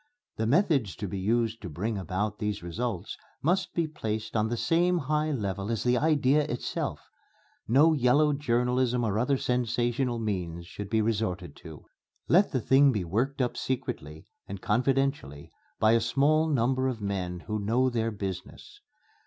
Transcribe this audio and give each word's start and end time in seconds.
The 0.37 0.47
methods 0.47 0.95
to 0.95 1.07
be 1.07 1.19
used 1.19 1.61
to 1.61 1.69
bring 1.69 1.95
about 1.95 2.39
these 2.39 2.63
results 2.63 3.19
must 3.43 3.75
be 3.75 3.87
placed 3.87 4.35
on 4.35 4.47
the 4.49 4.57
same 4.57 4.97
high 4.97 5.29
level 5.29 5.69
as 5.69 5.83
the 5.83 5.95
idea 5.95 6.41
itself. 6.45 7.07
No 7.67 7.93
yellow 7.93 8.33
journalism 8.33 9.03
or 9.03 9.19
other 9.19 9.37
sensational 9.37 10.17
means 10.17 10.65
should 10.65 10.89
be 10.89 11.03
resorted 11.03 11.55
to. 11.57 11.85
Let 12.27 12.51
the 12.51 12.61
thing 12.61 12.91
be 12.91 13.03
worked 13.03 13.43
up 13.43 13.55
secretly 13.55 14.25
and 14.47 14.59
confidentially 14.59 15.51
by 15.79 15.91
a 15.91 16.01
small 16.01 16.47
number 16.49 16.87
of 16.87 16.99
men 16.99 17.41
who 17.41 17.59
know 17.59 17.91
their 17.91 18.09
business. 18.09 18.81